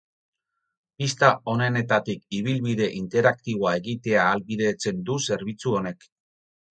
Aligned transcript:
Pista 1.01 1.27
onenetatik 1.51 2.23
ibilbide 2.37 2.87
interaktiboa 2.99 3.73
egitea 3.81 4.23
ahalbidetzen 4.23 5.05
du 5.11 5.19
zerbitzu 5.29 5.75
honek. 5.81 6.09